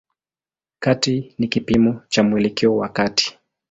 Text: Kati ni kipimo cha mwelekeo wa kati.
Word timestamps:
Kati 0.79 1.33
ni 1.39 1.47
kipimo 1.47 2.01
cha 2.09 2.23
mwelekeo 2.23 2.77
wa 2.77 2.89
kati. 2.89 3.37